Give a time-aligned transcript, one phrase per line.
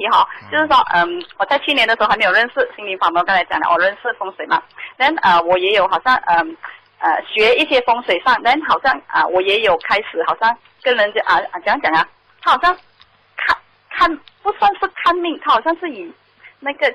[0.00, 4.60] 题哈，就是说，嗯，我在去年的时候还没有认识心灵法门，刚才讲了，我认识风水嘛，
[4.96, 6.56] 但呃，我也有好像嗯
[6.98, 12.08] 呃学一些风水上，但好像啊，我也有开始好像跟人家啊啊讲讲啊，
[12.40, 12.74] 他好像
[13.36, 13.56] 看
[13.90, 16.10] 看不算是看命，他好像是以
[16.58, 16.92] 那个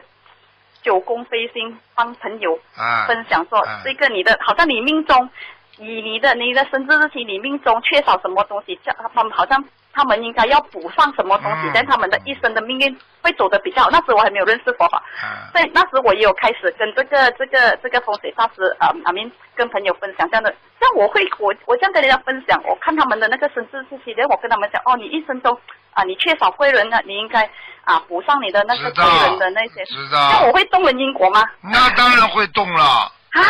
[0.82, 3.82] 九宫飞星帮朋友啊，分享说，啊。
[3.84, 5.30] 这个你的好像你命中
[5.80, 9.64] 以你的你的生日日期，你命中缺少什么东西，叫他们好像
[9.94, 13.90] 他们应该要补上什么东西嗯，但他们的一生的命运会走得比较好。
[13.90, 25.58] 那时我还没有认识佛法，啊所以那时我也有开始跟这个这个这个风水大师啊阿明跟朋友分享这样的，像我会我我这样跟人家分享，我看他们的那个生日日期，然后我跟他们讲哦，你一生中
[25.92, 27.50] 啊你缺少贵人呢，你应该
[27.84, 31.44] 啊补上你的那个贵人的那些，知那我，会动人因果吗？
[31.62, 33.12] 那当然会动了。
[33.36, 33.42] 啊，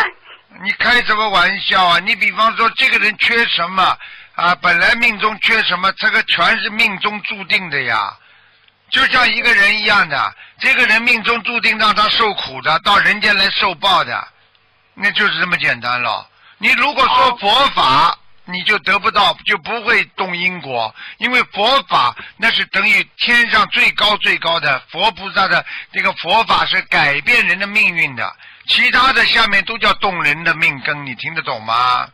[0.64, 2.00] 你开什么玩笑啊？
[2.00, 3.98] 你比方说这个人缺什么
[4.36, 4.56] 啊？
[4.56, 8.14] 本来命中缺什么，这个全是命中注定的呀。
[8.90, 14.28] 就像一个人一样的，这个人命中注定让他受苦的，到人间来受报的，
[14.94, 16.30] 那就是这么简单了。
[16.58, 28.36] 你如果说佛法，你就得不到，就不会动因果，因为佛法那是等于天上最高最高的佛菩萨的这个佛法是改变人的命运的，
[28.68, 32.08] 其他的下面都叫动人的命根，你听得懂吗？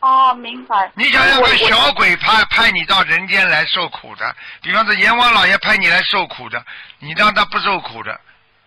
[0.00, 0.90] 哦，明白。
[0.94, 6.64] 你想想看，我我小鬼派派你到人间来受苦的，比方说阎王老爷派你来受苦的，
[6.98, 8.20] 你让他不受苦的，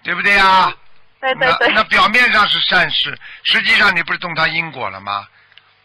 [0.04, 0.74] 对不对啊？
[1.20, 5.28] 对对对那那表面上是善事，实际上你不是动他因果了吗？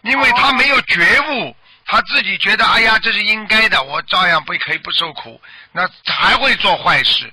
[0.03, 5.41] 因为他没有觉悟，他自己觉得哎呀这是应该的，我照样不可以不受苦，
[5.73, 7.33] 那还会做坏事。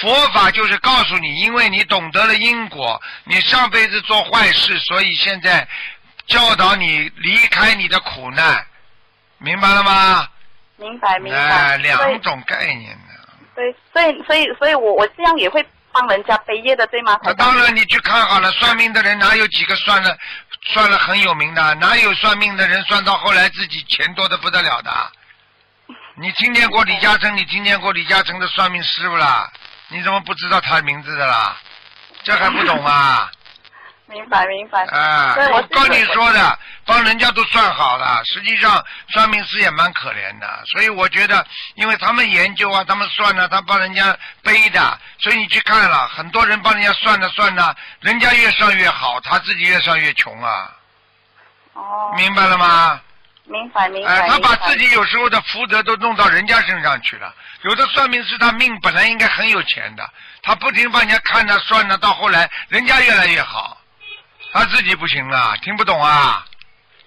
[0.00, 5.66] 佛法就是告诉你，因为你懂得了因果，你上辈子做坏事，所以现在
[6.26, 8.64] 教导你离开你的苦难，
[9.38, 10.28] 明白了吗？
[10.76, 11.38] 明白明白。
[11.38, 13.14] 哎，两种概念呢。
[13.56, 15.66] 对，所以所以所以我我这样也会
[15.98, 17.18] 帮人家背业的，对吗？
[17.24, 20.16] 啊当然，你去看好了，算命的人哪有几个算的
[20.62, 21.74] 算了很有名的？
[21.76, 24.92] 哪有算命的人算到后来自己钱多的不得了的？
[26.14, 27.36] 你听见过李嘉诚？
[27.36, 29.50] 你听见过李嘉诚的算命师傅啦？
[29.88, 31.56] 你怎么不知道他的名字的啦？
[32.22, 33.30] 这还不懂啊？
[34.08, 34.84] 明白明白。
[34.86, 50.70] 啊，我我跟你说的，帮人家都算好了，实际上算命师也蛮可怜的，所以我觉得，因为他们研究啊，他们算呢、他帮人家背的，所以你去看了，很多人帮人家算的算的，人家越算越好，他自己越算越穷啊，
[51.74, 53.00] 哦，明白了吗？
[53.44, 54.28] 明白明哎、白。
[54.28, 57.34] 他把自己有时候的福德都弄到人家身上去了。
[57.62, 60.06] 有的算命师他命本来应该很有钱的，
[60.42, 63.77] 他不停帮人家看呢算呢，到后来人家越来越好，
[64.52, 66.44] 他自己不行了，听不懂啊？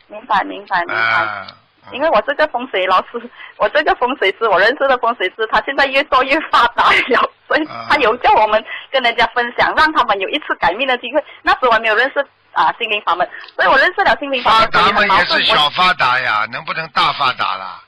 [0.08, 1.02] 明白明白明白。
[1.02, 1.48] 啊，
[1.92, 11.24] 因为我这个风水老师，我这个风水师，我认识的风水师，他现在越做越发达了，所以啊他有叫我们跟人家分享，让他们有一次改命的机会。
[11.42, 12.20] 那时我还没有认识
[12.52, 17.82] 啊心灵法门，所以我认识了心灵法发门，所以达嘛也是小发达呀，能不能大发达啦？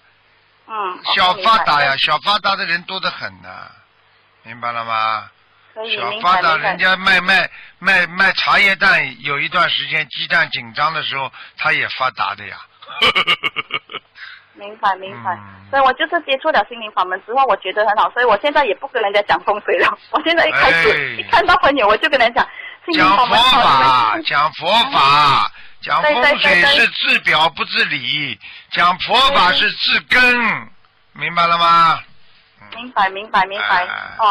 [0.68, 3.50] 嗯，小发达呀，小发达的人多得很呢，
[4.44, 5.30] 明白了吗？
[5.74, 12.58] 小发达，人家卖卖卖卖茶叶蛋，有一段时间鸡蛋紧张的时候，他也发达的呀。
[14.54, 19.98] 明白明白，嗯所以我就是接触了心灵法门之后，我觉得很好，所以我现在也不跟人家讲风水了。
[20.12, 22.52] 我现在一开始、哎一看到朋友，我就跟人家讲
[22.86, 25.52] 心灵讲佛法门好法，讲佛法，
[25.82, 28.40] 讲风水是治表不治理，
[28.70, 30.22] 讲佛法是治根，
[31.14, 32.00] 明白了吗？
[32.76, 34.26] 明白明白明白哎哦。